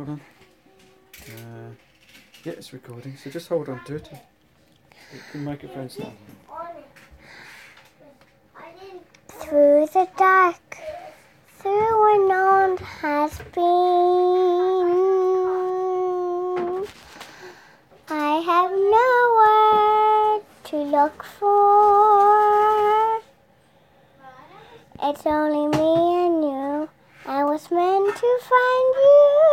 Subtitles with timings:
[0.00, 0.20] Hold on.
[1.28, 1.72] Uh,
[2.44, 4.08] yeah, it's recording, so just hold on to it.
[5.34, 6.14] The microphone's now.
[9.28, 10.78] Through the dark,
[11.58, 13.66] through where no one has been,
[18.08, 21.50] I have nowhere to look for.
[25.02, 26.88] It's only me and you.
[27.26, 29.49] I was meant to find you.